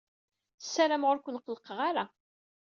Ssarameɣ 0.63 1.09
ur 1.11 1.19
ken-qellqeɣ 1.21 1.79
ara. 1.89 2.05